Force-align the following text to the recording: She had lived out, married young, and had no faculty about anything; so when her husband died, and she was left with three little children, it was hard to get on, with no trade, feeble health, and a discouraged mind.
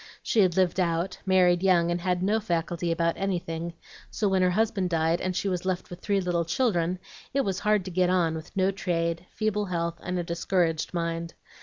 She 0.23 0.39
had 0.39 0.57
lived 0.57 0.79
out, 0.79 1.19
married 1.27 1.61
young, 1.61 1.91
and 1.91 2.01
had 2.01 2.23
no 2.23 2.39
faculty 2.39 2.91
about 2.91 3.13
anything; 3.17 3.73
so 4.09 4.27
when 4.27 4.41
her 4.41 4.49
husband 4.49 4.89
died, 4.89 5.21
and 5.21 5.35
she 5.35 5.47
was 5.47 5.63
left 5.63 5.91
with 5.91 5.99
three 5.99 6.19
little 6.19 6.43
children, 6.43 6.97
it 7.35 7.41
was 7.41 7.59
hard 7.59 7.85
to 7.85 7.91
get 7.91 8.09
on, 8.09 8.33
with 8.33 8.49
no 8.57 8.71
trade, 8.71 9.27
feeble 9.29 9.65
health, 9.65 9.99
and 10.01 10.17
a 10.17 10.23
discouraged 10.23 10.91
mind. 10.95 11.35